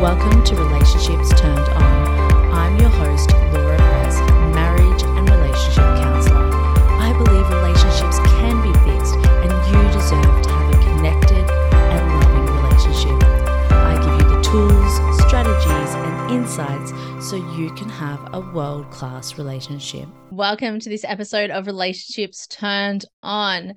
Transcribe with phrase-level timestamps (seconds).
[0.00, 2.52] Welcome to Relationships Turned On.
[2.54, 4.18] I'm your host, Laura Press,
[4.54, 6.38] marriage and relationship counselor.
[6.38, 12.46] I believe relationships can be fixed and you deserve to have a connected and loving
[12.46, 13.28] relationship.
[13.72, 16.92] I give you the tools, strategies, and insights
[17.28, 20.08] so you can have a world class relationship.
[20.30, 23.74] Welcome to this episode of Relationships Turned On.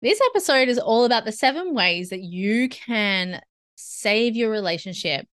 [0.00, 3.42] This episode is all about the seven ways that you can
[3.74, 5.28] save your relationship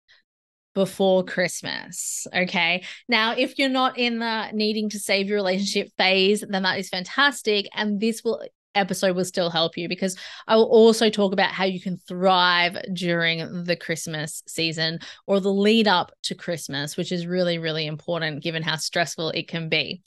[0.80, 2.26] before Christmas.
[2.34, 2.86] Okay.
[3.10, 6.88] Now, if you're not in the needing to save your relationship phase, then that is
[6.88, 7.68] fantastic.
[7.74, 8.42] And this will
[8.76, 10.16] episode will still help you because
[10.48, 15.52] I will also talk about how you can thrive during the Christmas season or the
[15.52, 20.02] lead up to Christmas, which is really, really important given how stressful it can be.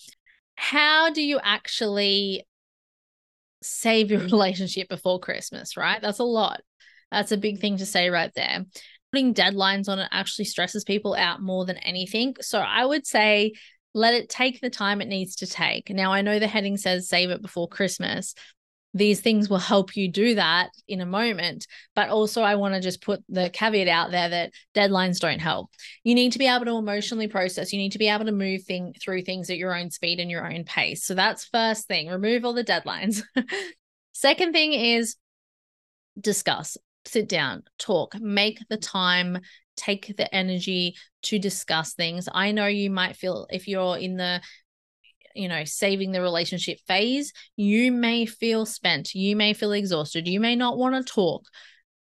[0.54, 2.46] How do you actually
[3.62, 6.00] save your relationship before Christmas, right?
[6.00, 6.62] That's a lot.
[7.10, 8.64] That's a big thing to say right there.
[9.12, 12.34] Putting deadlines on it actually stresses people out more than anything.
[12.40, 13.52] So I would say
[13.94, 15.90] let it take the time it needs to take.
[15.90, 18.34] Now, I know the heading says save it before Christmas.
[18.94, 21.66] These things will help you do that in a moment.
[21.94, 25.70] But also, I want to just put the caveat out there that deadlines don't help.
[26.04, 27.72] You need to be able to emotionally process.
[27.72, 30.30] You need to be able to move thing, through things at your own speed and
[30.30, 31.04] your own pace.
[31.04, 32.08] So that's first thing.
[32.08, 33.22] Remove all the deadlines.
[34.12, 35.16] Second thing is
[36.20, 39.38] discuss sit down, talk, make the time,
[39.76, 42.28] take the energy to discuss things.
[42.32, 44.40] I know you might feel if you're in the
[45.34, 50.40] you know, saving the relationship phase, you may feel spent, you may feel exhausted, you
[50.40, 51.46] may not want to talk.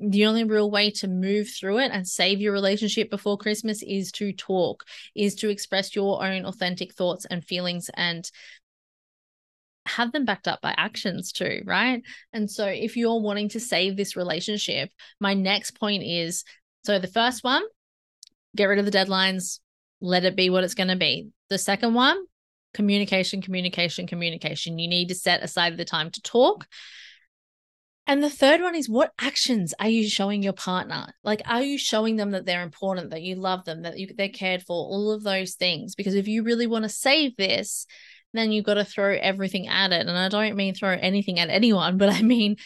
[0.01, 4.11] The only real way to move through it and save your relationship before Christmas is
[4.13, 8.29] to talk, is to express your own authentic thoughts and feelings and
[9.87, 12.03] have them backed up by actions too, right?
[12.33, 16.45] And so if you're wanting to save this relationship, my next point is
[16.85, 17.63] so the first one,
[18.57, 19.61] get rid of the deadlines,
[20.01, 21.29] let it be what it's going to be.
[21.49, 22.23] The second one,
[22.75, 24.79] communication, communication, communication.
[24.79, 26.67] You need to set aside the time to talk.
[28.07, 31.07] And the third one is what actions are you showing your partner?
[31.23, 34.29] Like, are you showing them that they're important, that you love them, that you, they're
[34.29, 35.95] cared for, all of those things?
[35.95, 37.87] Because if you really want to save this,
[38.33, 40.07] then you've got to throw everything at it.
[40.07, 42.57] And I don't mean throw anything at anyone, but I mean,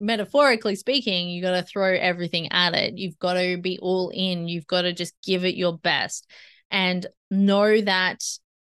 [0.00, 2.98] metaphorically speaking, you've got to throw everything at it.
[2.98, 4.48] You've got to be all in.
[4.48, 6.28] You've got to just give it your best
[6.70, 8.22] and know that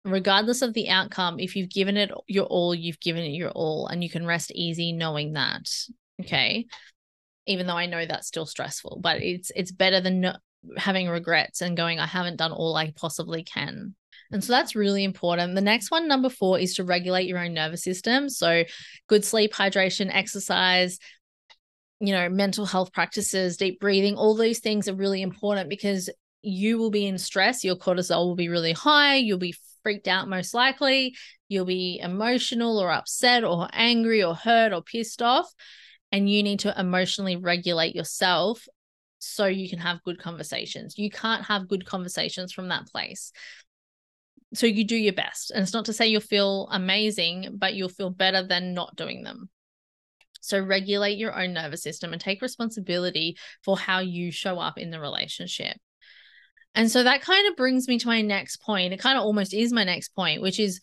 [0.03, 3.87] regardless of the outcome, if you've given it your all, you've given it your all,
[3.87, 5.69] and you can rest easy knowing that.
[6.19, 6.65] Okay.
[7.47, 10.33] Even though I know that's still stressful, but it's it's better than no,
[10.77, 13.95] having regrets and going, I haven't done all I possibly can.
[14.31, 15.55] And so that's really important.
[15.55, 18.29] The next one, number four, is to regulate your own nervous system.
[18.29, 18.63] So,
[19.07, 20.99] good sleep, hydration, exercise,
[21.99, 26.09] you know, mental health practices, deep breathing, all these things are really important because
[26.41, 27.63] you will be in stress.
[27.63, 29.17] Your cortisol will be really high.
[29.17, 31.15] You'll be freaked out, most likely.
[31.47, 35.53] You'll be emotional or upset or angry or hurt or pissed off.
[36.11, 38.67] And you need to emotionally regulate yourself
[39.21, 40.97] so you can have good conversations.
[40.97, 43.31] You can't have good conversations from that place.
[44.53, 47.87] So you do your best and it's not to say you'll feel amazing but you'll
[47.87, 49.49] feel better than not doing them.
[50.41, 54.89] So regulate your own nervous system and take responsibility for how you show up in
[54.89, 55.77] the relationship.
[56.73, 58.91] And so that kind of brings me to my next point.
[58.91, 60.81] It kind of almost is my next point which is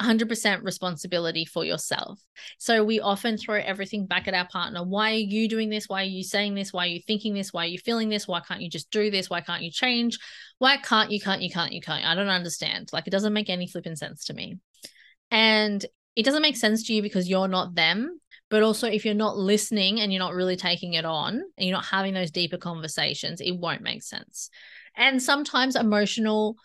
[0.00, 2.20] 100% responsibility for yourself.
[2.58, 4.84] So we often throw everything back at our partner.
[4.84, 5.88] Why are you doing this?
[5.88, 6.72] Why are you saying this?
[6.72, 7.52] Why are you thinking this?
[7.52, 8.28] Why are you feeling this?
[8.28, 9.28] Why can't you just do this?
[9.28, 10.18] Why can't you change?
[10.58, 12.08] Why can't you, can't you, can't you, can't you?
[12.08, 12.90] I don't understand.
[12.92, 14.58] Like it doesn't make any flipping sense to me.
[15.30, 18.20] And it doesn't make sense to you because you're not them.
[18.50, 21.76] But also, if you're not listening and you're not really taking it on and you're
[21.76, 24.48] not having those deeper conversations, it won't make sense.
[24.96, 26.56] And sometimes emotional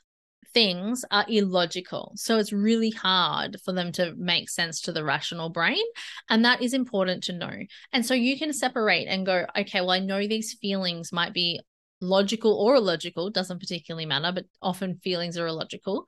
[0.54, 2.14] things are illogical.
[2.16, 5.84] So it's really hard for them to make sense to the rational brain.
[6.30, 7.54] And that is important to know.
[7.92, 11.60] And so you can separate and go, okay, well, I know these feelings might be
[12.02, 16.06] logical or illogical, doesn't particularly matter, but often feelings are illogical.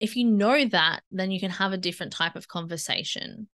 [0.00, 3.48] If you know that, then you can have a different type of conversation.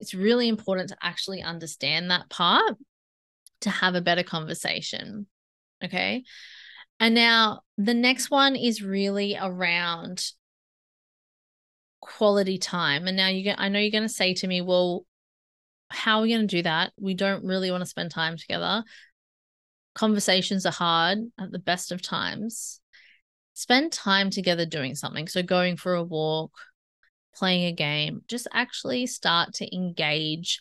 [0.00, 2.76] It's really important to actually understand that part
[3.62, 5.26] to have a better conversation.
[5.84, 6.24] Okay.
[7.00, 10.22] And now the next one is really around
[12.00, 13.06] quality time.
[13.06, 15.06] And now you get, I know you're going to say to me, well,
[15.88, 16.92] how are we going to do that?
[17.00, 18.84] We don't really want to spend time together.
[19.94, 22.80] Conversations are hard at the best of times.
[23.54, 25.26] Spend time together doing something.
[25.26, 26.52] So, going for a walk,
[27.34, 30.60] playing a game, just actually start to engage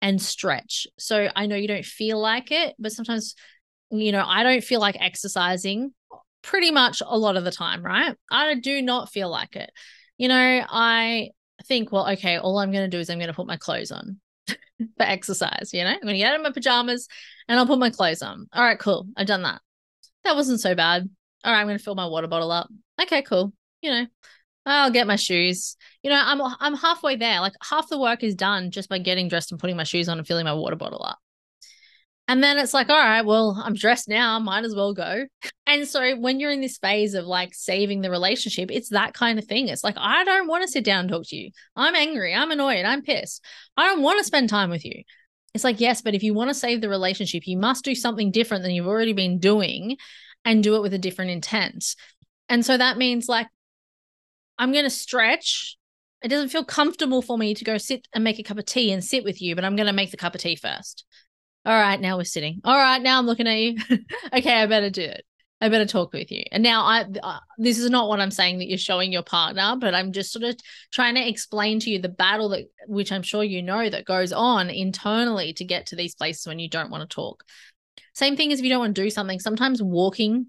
[0.00, 0.86] and stretch.
[0.96, 3.34] So, I know you don't feel like it, but sometimes
[3.90, 5.92] you know, I don't feel like exercising
[6.42, 8.14] pretty much a lot of the time, right?
[8.30, 9.70] I do not feel like it.
[10.16, 11.30] You know, I
[11.66, 13.90] think, well, okay, all I'm going to do is I'm going to put my clothes
[13.90, 14.56] on for
[15.00, 15.70] exercise.
[15.72, 17.08] You know, I'm going to get in my pajamas
[17.48, 18.46] and I'll put my clothes on.
[18.52, 19.06] All right, cool.
[19.16, 19.60] I've done that.
[20.24, 21.08] That wasn't so bad.
[21.44, 22.68] All right, I'm going to fill my water bottle up.
[23.00, 23.52] Okay, cool.
[23.80, 24.06] You know,
[24.66, 25.76] I'll get my shoes.
[26.02, 27.40] You know, I'm I'm halfway there.
[27.40, 30.18] Like half the work is done just by getting dressed and putting my shoes on
[30.18, 31.18] and filling my water bottle up.
[32.28, 35.24] And then it's like, all right, well, I'm dressed now, might as well go.
[35.66, 39.38] And so when you're in this phase of like saving the relationship, it's that kind
[39.38, 39.68] of thing.
[39.68, 41.50] It's like, I don't want to sit down and talk to you.
[41.74, 42.34] I'm angry.
[42.34, 42.84] I'm annoyed.
[42.84, 43.42] I'm pissed.
[43.78, 45.02] I don't want to spend time with you.
[45.54, 48.30] It's like, yes, but if you want to save the relationship, you must do something
[48.30, 49.96] different than you've already been doing
[50.44, 51.96] and do it with a different intent.
[52.50, 53.48] And so that means like,
[54.58, 55.78] I'm going to stretch.
[56.22, 58.92] It doesn't feel comfortable for me to go sit and make a cup of tea
[58.92, 61.06] and sit with you, but I'm going to make the cup of tea first.
[61.68, 62.62] All right, now we're sitting.
[62.64, 63.76] All right, now I'm looking at you.
[64.32, 65.22] okay, I better do it.
[65.60, 66.42] I better talk with you.
[66.50, 69.76] And now I uh, this is not what I'm saying that you're showing your partner,
[69.78, 70.56] but I'm just sort of
[70.90, 74.32] trying to explain to you the battle that which I'm sure you know that goes
[74.32, 77.44] on internally to get to these places when you don't want to talk.
[78.14, 79.38] Same thing as if you don't want to do something.
[79.38, 80.46] Sometimes walking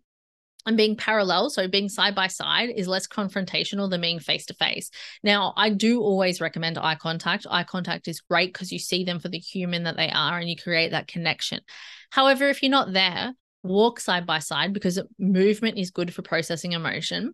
[0.65, 4.53] and being parallel, so being side by side, is less confrontational than being face to
[4.53, 4.91] face.
[5.23, 7.47] Now, I do always recommend eye contact.
[7.49, 10.49] Eye contact is great because you see them for the human that they are and
[10.49, 11.61] you create that connection.
[12.09, 13.33] However, if you're not there,
[13.63, 17.33] walk side by side because movement is good for processing emotion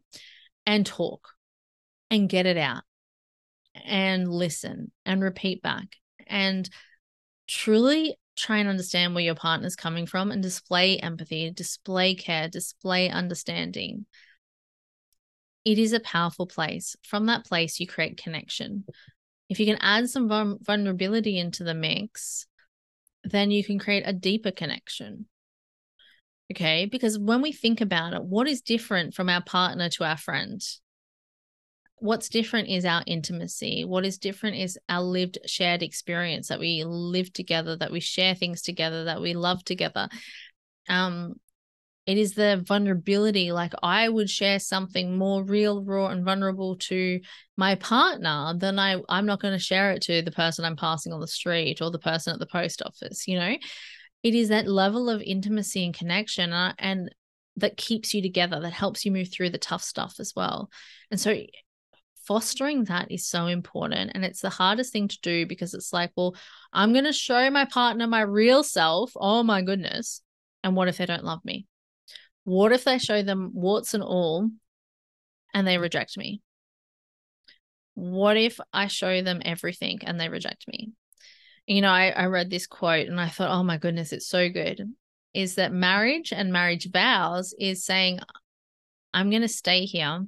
[0.65, 1.29] and talk
[2.09, 2.83] and get it out
[3.85, 6.69] and listen and repeat back and
[7.47, 13.09] truly try and understand where your partner's coming from and display empathy, display care, display
[13.09, 14.05] understanding.
[15.63, 16.95] It is a powerful place.
[17.03, 18.85] From that place, you create connection.
[19.49, 22.45] If you can add some vulnerability into the mix,
[23.23, 25.27] then you can create a deeper connection.
[26.51, 26.85] Okay.
[26.85, 30.61] Because when we think about it, what is different from our partner to our friend?
[31.97, 33.85] What's different is our intimacy.
[33.85, 38.35] What is different is our lived shared experience that we live together, that we share
[38.35, 40.09] things together, that we love together.
[40.89, 41.35] Um,
[42.05, 43.51] it is the vulnerability.
[43.51, 47.19] Like I would share something more real, raw, and vulnerable to
[47.57, 49.01] my partner than I.
[49.09, 51.89] I'm not going to share it to the person I'm passing on the street or
[51.89, 53.27] the person at the post office.
[53.27, 53.55] You know,
[54.21, 57.09] it is that level of intimacy and connection, uh, and
[57.57, 58.59] that keeps you together.
[58.59, 60.69] That helps you move through the tough stuff as well.
[61.09, 61.35] And so
[62.25, 64.11] fostering that is so important.
[64.13, 66.35] And it's the hardest thing to do because it's like, well,
[66.73, 69.11] I'm going to show my partner my real self.
[69.15, 70.21] Oh my goodness.
[70.63, 71.67] And what if they don't love me?
[72.43, 74.49] What if they show them warts and all
[75.53, 76.41] and they reject me?
[77.93, 80.91] What if I show them everything and they reject me?
[81.65, 84.49] You know, I, I read this quote and I thought, oh my goodness, it's so
[84.49, 84.81] good.
[85.33, 88.19] Is that marriage and marriage vows is saying,
[89.13, 90.25] I'm going to stay here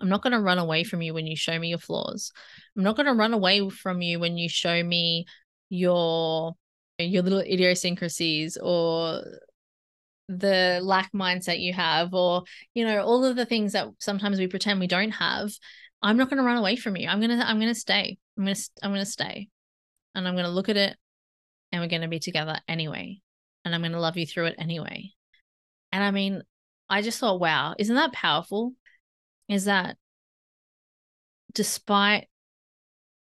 [0.00, 2.32] I'm not going to run away from you when you show me your flaws.
[2.76, 5.26] I'm not going to run away from you when you show me
[5.68, 6.54] your
[6.98, 9.22] your little idiosyncrasies or
[10.28, 12.42] the lack mindset you have or
[12.74, 15.50] you know all of the things that sometimes we pretend we don't have.
[16.00, 17.08] I'm not going to run away from you.
[17.08, 18.18] I'm going to i'm going to stay.
[18.36, 19.48] I'm going to i'm going to stay.
[20.14, 20.96] And i'm going to look at it
[21.72, 23.20] and we're going to be together anyway.
[23.64, 25.10] And i'm going to love you through it anyway.
[25.92, 26.42] And i mean
[26.90, 28.72] i just thought wow isn't that powerful
[29.48, 29.96] is that
[31.52, 32.28] despite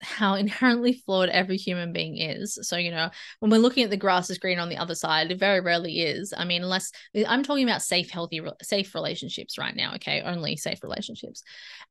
[0.02, 2.58] how inherently flawed every human being is.
[2.62, 3.10] So, you know,
[3.40, 6.02] when we're looking at the grass is green on the other side, it very rarely
[6.02, 6.34] is.
[6.36, 9.96] I mean, unless eh, I'm talking about safe, healthy, safe relationships right now.
[9.96, 10.22] Okay.
[10.22, 11.44] Only safe relationships.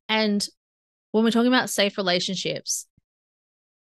[0.07, 0.45] And
[1.11, 2.85] when we're talking about safe relationships,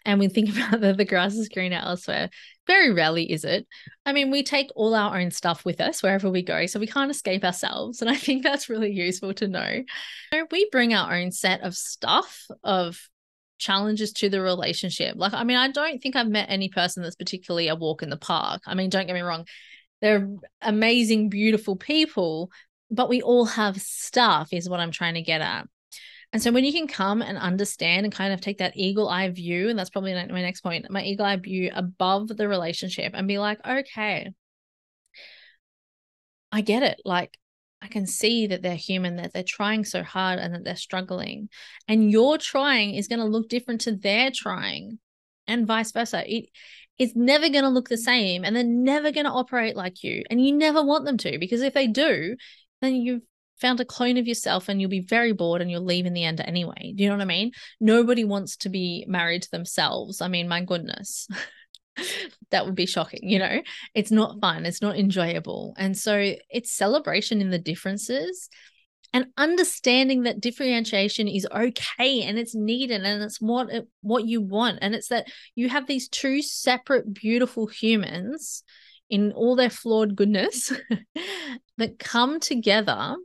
[0.03, 2.29] and we think about that the grass is greener elsewhere,
[2.71, 3.67] very rarely is it.
[4.05, 6.87] I mean, we take all our own stuff with us wherever we go, so we
[6.87, 8.01] can't escape ourselves.
[8.01, 9.83] And I think that's really useful to know.
[10.49, 12.97] We bring our own set of stuff, of
[13.57, 15.15] challenges to the relationship.
[15.17, 18.09] Like, I mean, I don't think I've met any person that's particularly a walk in
[18.09, 18.61] the park.
[18.65, 19.45] I mean, don't get me wrong,
[20.01, 20.29] they're
[20.61, 22.51] amazing, beautiful people,
[22.89, 25.67] but we all have stuff, is what I'm trying to get at.
[26.33, 29.29] And so when you can come and understand and kind of take that eagle eye
[29.29, 33.27] view, and that's probably my next point, my eagle eye view above the relationship and
[33.27, 34.31] be like, okay,
[36.51, 37.01] I get it.
[37.03, 37.37] Like
[37.81, 41.49] I can see that they're human, that they're trying so hard and that they're struggling.
[41.87, 44.99] And your trying is going to look different to their trying
[45.47, 46.23] and vice versa.
[46.25, 46.45] It,
[46.97, 50.03] It is never going to look the same and they're never going to operate like
[50.03, 50.23] you.
[50.29, 52.35] And you never want them to because if they do,
[52.81, 53.23] then you've
[53.61, 56.23] found a clone of yourself and you'll be very bored and you'll leave in the
[56.23, 56.93] end anyway.
[56.95, 57.51] Do you know what I mean?
[57.79, 60.21] Nobody wants to be married to themselves.
[60.21, 61.27] I mean, my goodness.
[62.51, 63.61] that would be shocking, you know?
[63.93, 65.73] It's not fun, it's not enjoyable.
[65.77, 68.49] And so it's celebration in the differences
[69.13, 74.41] and understanding that differentiation is okay and it's needed and it's what it, what you
[74.41, 78.63] want and it's that you have these two separate beautiful humans
[79.09, 80.71] in all their flawed goodness
[81.77, 83.15] that come together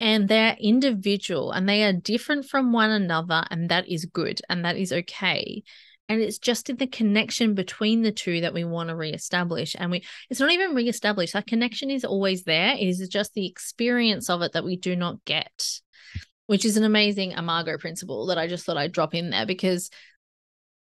[0.00, 4.64] and they're individual and they are different from one another and that is good and
[4.64, 5.62] that is okay.
[6.08, 9.90] And it's just in the connection between the two that we want to reestablish and
[9.90, 14.30] we it's not even reestablish that connection is always there it is just the experience
[14.30, 15.80] of it that we do not get
[16.46, 19.90] which is an amazing imago principle that i just thought i'd drop in there because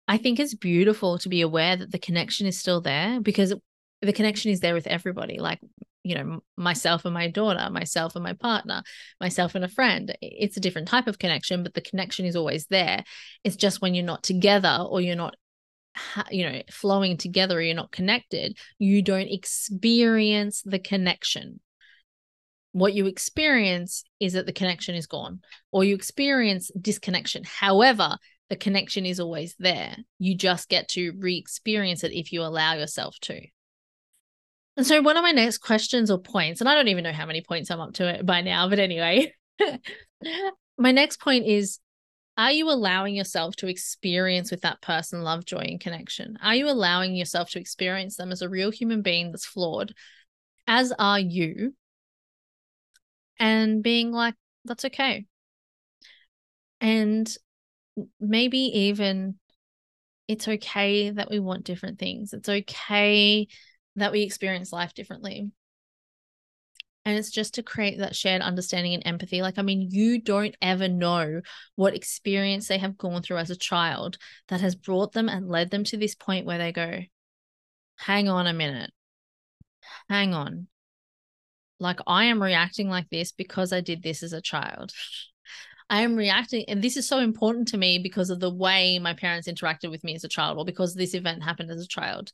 [0.09, 3.53] i think it's beautiful to be aware that the connection is still there because
[4.01, 5.61] the connection is there with everybody like
[6.05, 8.83] you know myself and my daughter myself and my partner
[9.19, 12.67] myself and a friend it's a different type of connection but the connection is always
[12.67, 13.03] there.
[13.43, 15.35] It's just when you're not together or you're not
[16.29, 21.59] you know flowing together or you're not connected you don't experience the connection.
[22.71, 25.39] What you experience is that the connection is gone
[25.71, 27.43] or you experience disconnection.
[27.45, 28.17] However
[28.49, 29.97] the connection is always there.
[30.19, 33.41] You just get to re-experience it if you allow yourself to
[34.77, 37.25] and so, one of my next questions or points, and I don't even know how
[37.25, 39.33] many points I'm up to it by now, but anyway,
[40.77, 41.79] my next point is
[42.37, 46.37] Are you allowing yourself to experience with that person love, joy, and connection?
[46.41, 49.93] Are you allowing yourself to experience them as a real human being that's flawed,
[50.67, 51.73] as are you,
[53.39, 55.25] and being like, That's okay.
[56.81, 57.33] And
[58.19, 59.35] maybe even
[60.27, 62.33] it's okay that we want different things.
[62.33, 63.47] It's okay
[63.95, 65.51] that we experience life differently.
[67.05, 69.43] And it's just to create that shared understanding and empathy.
[69.43, 71.41] Like, I mean, you don't ever know
[71.75, 75.69] what experience they have gone through as a child that has brought them and led
[75.69, 77.01] them to this point where they go,
[77.97, 78.91] hang on a minute,
[80.09, 80.67] hang on.
[81.79, 84.91] Like, I am reacting like this because I did this as a child.
[85.89, 89.13] I am reacting, and this is so important to me because of the way my
[89.13, 92.31] parents interacted with me as a child, or because this event happened as a child.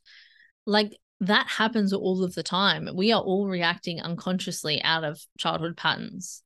[0.64, 2.88] Like, that happens all of the time.
[2.94, 6.42] We are all reacting unconsciously out of childhood patterns.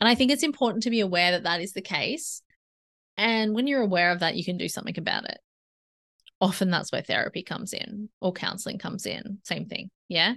[0.00, 2.42] And I think it's important to be aware that that is the case.
[3.18, 5.38] And when you're aware of that, you can do something about it.
[6.40, 9.38] Often that's where therapy comes in or counseling comes in.
[9.44, 9.90] Same thing.
[10.08, 10.34] Yeah.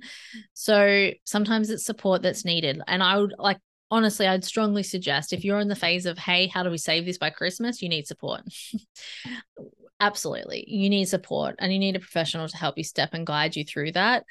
[0.53, 2.81] So sometimes it's support that's needed.
[2.88, 3.57] And I would like,
[3.89, 7.05] honestly, I'd strongly suggest if you're in the phase of, hey, how do we save
[7.05, 7.81] this by Christmas?
[7.81, 8.41] You need support.
[9.99, 10.65] absolutely.
[10.67, 13.63] You need support and you need a professional to help you step and guide you
[13.63, 14.23] through that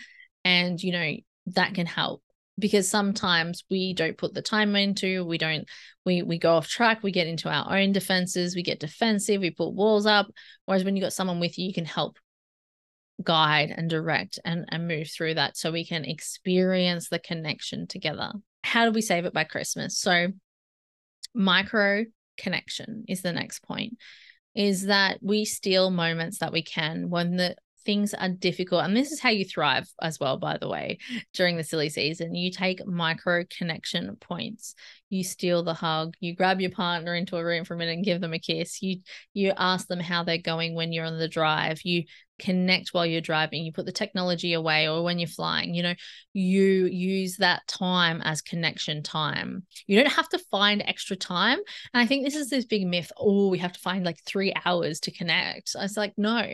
[0.45, 1.15] and you know
[1.47, 2.23] that can help
[2.59, 5.67] because sometimes we don't put the time into we don't
[6.05, 9.51] we we go off track we get into our own defenses we get defensive we
[9.51, 10.27] put walls up
[10.67, 12.17] whereas when you got someone with you you can help
[13.23, 18.33] guide and direct and and move through that so we can experience the connection together.
[18.65, 19.99] How do we save it by christmas?
[19.99, 20.29] So
[21.35, 22.05] micro
[22.37, 23.97] connection is the next point
[24.55, 28.85] is that we steal moments that we can when the things are difficult.
[28.85, 30.99] And this is how you thrive as well, by the way,
[31.33, 32.35] during the silly season.
[32.35, 34.75] You take micro connection points.
[35.11, 36.15] You steal the hug.
[36.21, 38.83] You grab your partner into a room for a minute and give them a kiss.
[38.83, 39.01] You
[39.33, 41.81] you ask them how they're going when you're on the drive.
[41.85, 42.05] You
[42.39, 45.95] connect while you're driving you put the technology away or when you're flying you know
[46.33, 49.65] you use that time as connection time.
[49.87, 51.59] You don't have to find extra time.
[51.93, 54.53] And i think this is this big myth oh we have to find like 3
[54.65, 55.77] hours to connect.
[55.79, 56.45] I was like no.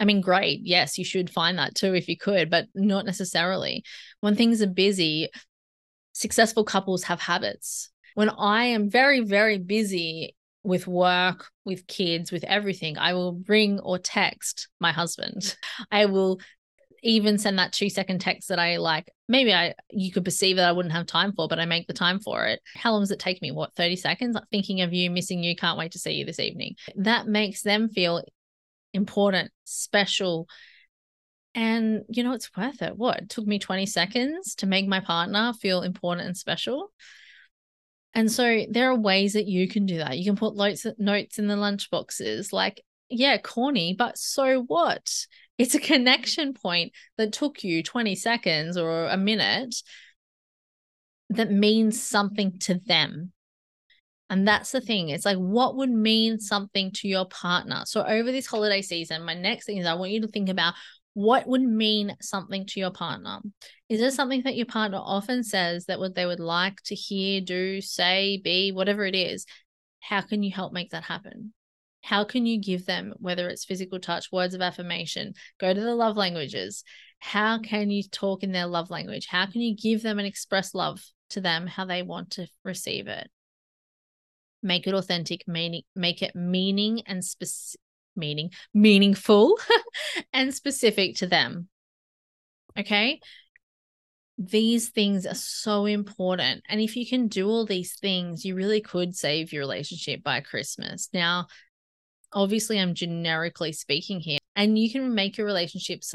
[0.00, 3.84] I mean great yes you should find that too if you could but not necessarily.
[4.20, 5.30] When things are busy
[6.12, 7.90] successful couples have habits.
[8.14, 13.78] When i am very very busy with work, with kids, with everything, I will ring
[13.80, 15.56] or text my husband.
[15.92, 16.40] I will
[17.02, 19.12] even send that two second text that I like.
[19.28, 21.92] Maybe I you could perceive that I wouldn't have time for, but I make the
[21.92, 22.60] time for it.
[22.74, 23.52] How long does it take me?
[23.52, 24.38] What, 30 seconds?
[24.50, 26.76] Thinking of you, missing you, can't wait to see you this evening.
[26.96, 28.22] That makes them feel
[28.94, 30.48] important, special.
[31.54, 32.96] And you know, it's worth it.
[32.96, 33.18] What?
[33.18, 36.90] It took me 20 seconds to make my partner feel important and special.
[38.14, 40.18] And so there are ways that you can do that.
[40.18, 42.52] You can put notes notes in the lunch boxes.
[42.52, 45.26] Like, yeah, corny, but so what?
[45.58, 49.74] It's a connection point that took you 20 seconds or a minute
[51.30, 53.32] that means something to them.
[54.30, 55.10] And that's the thing.
[55.10, 57.82] It's like, what would mean something to your partner?
[57.84, 60.74] So, over this holiday season, my next thing is I want you to think about
[61.14, 63.38] what would mean something to your partner?
[63.88, 67.40] Is there something that your partner often says that what they would like to hear,
[67.40, 69.46] do, say, be, whatever it is?
[70.00, 71.54] How can you help make that happen?
[72.02, 75.94] How can you give them, whether it's physical touch, words of affirmation, go to the
[75.94, 76.84] love languages?
[77.20, 79.26] How can you talk in their love language?
[79.26, 83.06] How can you give them and express love to them how they want to receive
[83.06, 83.30] it?
[84.62, 87.80] Make it authentic, meaning, make it meaning and specific,
[88.16, 89.58] meaning, meaningful
[90.32, 91.68] and specific to them.
[92.78, 93.20] Okay
[94.36, 96.64] these things are so important.
[96.68, 100.40] And if you can do all these things, you really could save your relationship by
[100.40, 101.08] Christmas.
[101.12, 101.46] Now,
[102.32, 106.14] obviously I'm generically speaking here, and you can make your relationships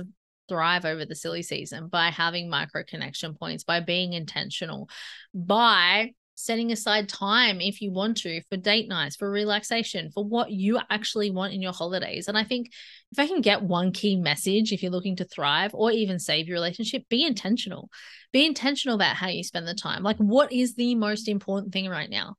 [0.49, 4.89] thrive over the silly season by having micro connection points, by being intentional,
[5.33, 10.51] by setting aside time if you want to for date nights, for relaxation, for what
[10.51, 12.27] you actually want in your holidays.
[12.27, 12.71] And I think
[13.11, 16.47] if I can get one key message, if you're looking to thrive or even save
[16.47, 17.89] your relationship, be intentional.
[18.31, 20.03] Be intentional about how you spend the time.
[20.03, 22.35] Like, what is the most important thing right now?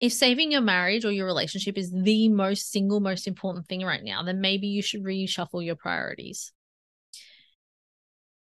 [0.00, 4.02] if saving your marriage or your relationship is the most single most important thing right
[4.02, 6.52] now, then maybe you should reshuffle your priorities.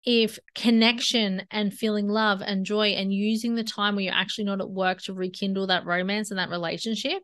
[0.06, 4.60] If connection and feeling love and joy and using the time where you're actually not
[4.60, 7.22] at work to rekindle that romance and that relationship,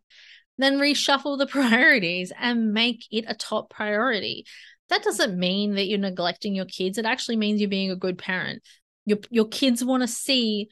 [0.59, 4.45] then reshuffle the priorities and make it a top priority.
[4.89, 6.99] That doesn't mean that you're neglecting your kids.
[6.99, 8.62] It actually means you're being a good parent.
[9.07, 10.69] Your, your kids want to see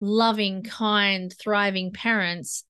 [0.00, 2.64] loving, kind, thriving parents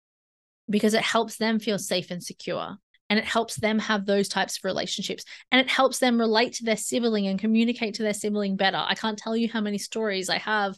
[0.68, 2.78] because it helps them feel safe and secure.
[3.08, 5.24] And it helps them have those types of relationships.
[5.52, 8.82] And it helps them relate to their sibling and communicate to their sibling better.
[8.84, 10.76] I can't tell you how many stories I have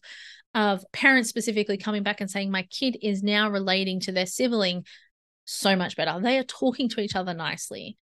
[0.54, 4.84] of parents specifically coming back and saying, My kid is now relating to their sibling
[5.46, 6.20] so much better.
[6.20, 7.96] They are talking to each other nicely.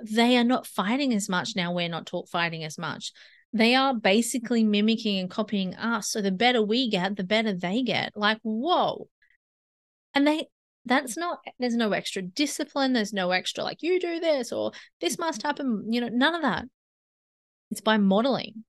[0.00, 1.72] They are not fighting as much now.
[1.72, 3.12] We're not talk fighting as much
[3.52, 6.08] they are basically mimicking and copying us.
[6.08, 8.12] So the better we get, the better they get.
[8.16, 9.08] Like, whoa.
[10.14, 10.48] And they,
[10.84, 12.92] that's not, there's no extra discipline.
[12.92, 15.86] There's no extra, like, you do this or this must happen.
[15.88, 16.64] You know, none of that.
[17.70, 18.64] It's by modeling.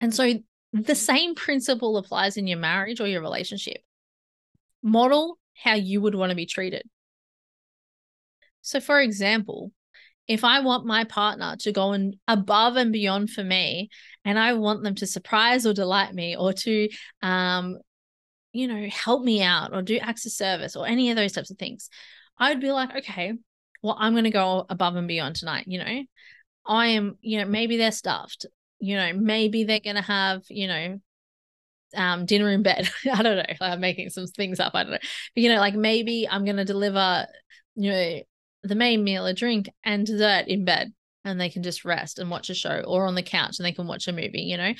[0.00, 0.34] And so
[0.72, 3.78] the same principle applies in your marriage or your relationship.
[4.82, 6.82] Model how you would want to be treated.
[8.62, 9.72] So, for example,
[10.26, 13.90] if I want my partner to go and above and beyond for me,
[14.24, 16.88] and I want them to surprise or delight me or to,
[17.22, 17.78] um,
[18.54, 21.50] you know, help me out or do acts of service or any of those types
[21.50, 21.90] of things,
[22.38, 23.34] I'd be like, okay,
[23.82, 25.66] well, I'm going to go above and beyond tonight.
[25.66, 26.02] You know,
[26.64, 28.46] I am, you know, maybe they're stuffed,
[28.78, 31.00] you know, maybe they're going to have, you know,
[31.96, 32.88] um, dinner in bed.
[33.12, 33.54] I don't know.
[33.60, 34.72] I'm making some things up.
[34.74, 34.98] I don't know.
[35.34, 37.26] But, you know, like maybe I'm going to deliver,
[37.74, 38.20] you know,
[38.62, 40.92] the main meal, a drink, and dessert in bed,
[41.24, 43.72] and they can just rest and watch a show, or on the couch and they
[43.72, 44.42] can watch a movie.
[44.42, 44.72] You know,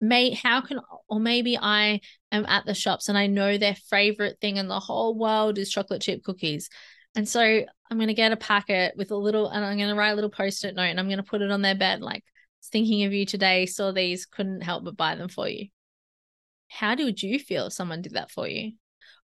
[0.00, 2.00] may how can or maybe I
[2.36, 5.70] am at the shops and I know their favorite thing in the whole world is
[5.70, 6.68] chocolate chip cookies.
[7.14, 9.94] And so I'm going to get a packet with a little, and I'm going to
[9.94, 12.00] write a little post it note and I'm going to put it on their bed.
[12.00, 12.24] Like,
[12.72, 15.68] thinking of you today, saw these, couldn't help but buy them for you.
[16.68, 18.72] How would you feel if someone did that for you?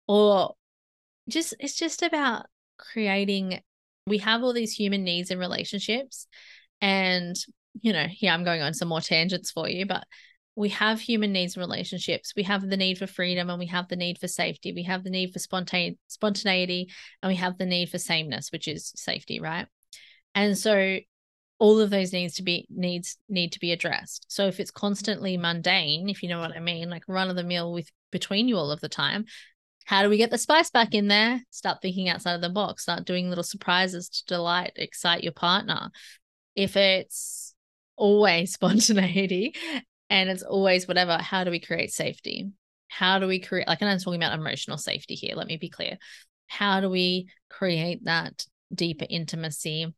[0.07, 0.55] Or
[1.29, 2.47] just, it's just about
[2.79, 3.61] creating
[4.09, 6.27] we have all these human needs in relationships
[6.81, 7.37] and
[7.81, 10.05] you know yeah i'm going on some more tangents for you but
[10.59, 12.33] we have human needs and relationships.
[12.37, 14.73] We have the need for freedom and we have the need for safety.
[14.73, 16.90] We have the need for spontane spontaneity
[17.23, 19.68] and we have the need for sameness which is safety right?
[20.35, 20.99] And so
[21.61, 24.27] all of those needs to be needs need to be addressed.
[24.27, 27.44] So if it's constantly mundane if you know what i mean like run of the
[27.44, 29.27] mill with between you all of the time
[29.85, 31.40] how do we get the spice back in there?
[31.49, 35.88] Start thinking outside of the box, start doing little surprises to delight, excite your partner.
[36.55, 37.55] If it's
[37.97, 39.55] always spontaneity
[40.11, 42.51] and it's always whatever, how do we create safety?
[42.88, 45.68] How do we create, like, and I'm talking about emotional safety here, let me be
[45.68, 45.99] clear.
[46.47, 49.94] How do we create that deeper intimacy?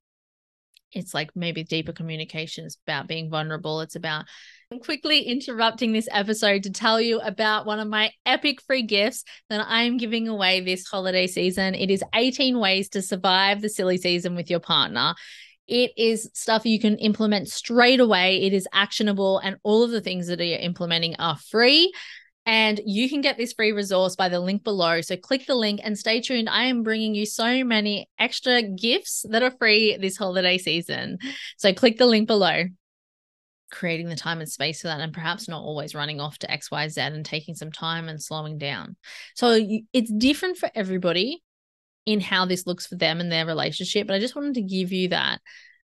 [0.92, 3.80] It's like maybe deeper communication is about being vulnerable.
[3.80, 4.24] It's about
[4.72, 9.24] I'm quickly interrupting this episode to tell you about one of my epic free gifts
[9.48, 11.74] that I'm giving away this holiday season.
[11.74, 15.14] It is 18 ways to survive the silly season with your partner.
[15.70, 18.42] It is stuff you can implement straight away.
[18.42, 21.92] It is actionable, and all of the things that you're implementing are free.
[22.44, 25.02] And you can get this free resource by the link below.
[25.02, 26.48] So click the link and stay tuned.
[26.48, 31.18] I am bringing you so many extra gifts that are free this holiday season.
[31.58, 32.64] So click the link below
[33.70, 36.98] creating the time and space for that and perhaps not always running off to xyz
[36.98, 38.96] and taking some time and slowing down
[39.36, 39.58] so
[39.92, 41.40] it's different for everybody
[42.06, 44.92] in how this looks for them and their relationship but i just wanted to give
[44.92, 45.40] you that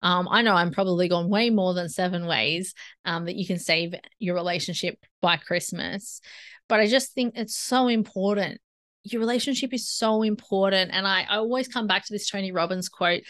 [0.02, 2.72] um, I know I'm probably gone way more than seven ways
[3.04, 6.22] um, that you can save your relationship by Christmas,
[6.70, 8.62] but I just think it's so important
[9.02, 10.90] your relationship is so important.
[10.92, 13.22] And I, I always come back to this Tony Robbins quote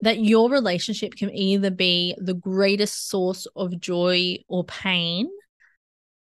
[0.00, 5.28] that your relationship can either be the greatest source of joy or pain.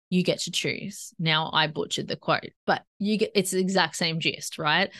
[0.09, 1.13] You get to choose.
[1.17, 4.91] Now I butchered the quote, but you get it's the exact same gist, right?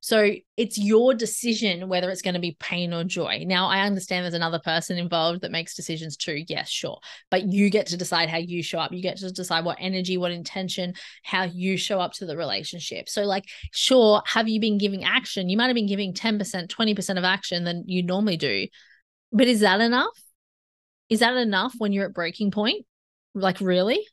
[0.00, 3.44] So it's your decision whether it's going to be pain or joy.
[3.46, 6.44] Now, I understand there's another person involved that makes decisions too.
[6.46, 7.00] Yes, sure.
[7.30, 8.92] But you get to decide how you show up.
[8.92, 13.08] You get to decide what energy, what intention, how you show up to the relationship.
[13.08, 15.48] So, like, sure, have you been giving action?
[15.48, 18.68] You might have been giving 10%, 20% of action than you normally do.
[19.32, 20.16] But is that enough?
[21.08, 22.86] Is that enough when you're at breaking point?
[23.34, 24.06] Like, really?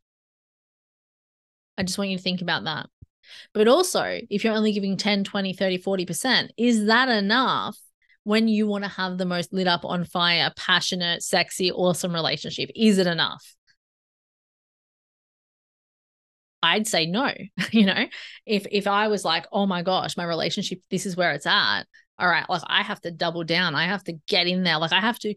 [1.77, 2.87] I just want you to think about that.
[3.53, 7.77] But also, if you're only giving 10, 20, 30, 40%, is that enough
[8.23, 12.69] when you want to have the most lit up on fire, passionate, sexy, awesome relationship?
[12.75, 13.55] Is it enough?
[16.63, 17.31] I'd say no.
[17.71, 18.05] you know,
[18.45, 21.83] if if I was like, oh my gosh, my relationship, this is where it's at.
[22.17, 23.75] All right, like I have to double down.
[23.75, 24.79] I have to get in there.
[24.79, 25.35] Like I have to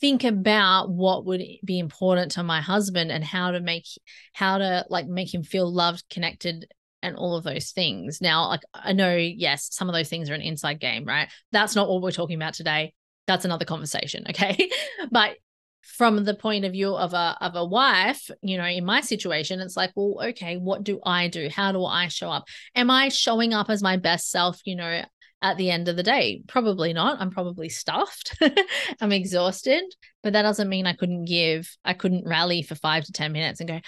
[0.00, 3.84] think about what would be important to my husband and how to make
[4.32, 6.66] how to like make him feel loved, connected,
[7.02, 8.20] and all of those things.
[8.20, 11.28] Now, like I know, yes, some of those things are an inside game, right?
[11.52, 12.94] That's not what we're talking about today.
[13.26, 14.70] That's another conversation, okay?
[15.10, 15.36] but
[15.82, 19.60] from the point of view of a of a wife, you know, in my situation,
[19.60, 21.48] it's like, well, okay, what do I do?
[21.48, 22.44] How do I show up?
[22.74, 25.04] Am I showing up as my best self, you know,
[25.42, 26.42] at the end of the day?
[26.46, 27.20] Probably not.
[27.20, 28.36] I'm probably stuffed.
[29.00, 29.82] I'm exhausted,
[30.22, 33.60] but that doesn't mean I couldn't give, I couldn't rally for 5 to 10 minutes
[33.60, 33.80] and go,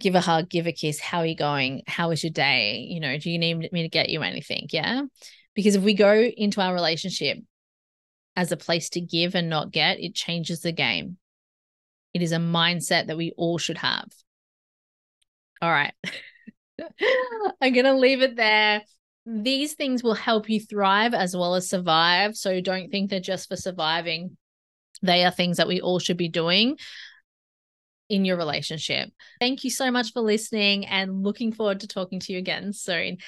[0.00, 1.00] give a hug, give a kiss.
[1.00, 1.82] How are you going?
[1.86, 2.86] How was your day?
[2.88, 4.66] You know, do you need me to get you anything?
[4.70, 5.02] Yeah.
[5.54, 7.38] Because if we go into our relationship
[8.36, 11.18] as a place to give and not get, it changes the game.
[12.14, 14.08] It is a mindset that we all should have.
[15.62, 15.92] All right.
[17.60, 18.82] I'm going to leave it there.
[19.26, 22.36] These things will help you thrive as well as survive.
[22.36, 24.36] So don't think they're just for surviving.
[25.02, 26.76] They are things that we all should be doing
[28.10, 29.10] in your relationship.
[29.40, 33.18] Thank you so much for listening and looking forward to talking to you again soon.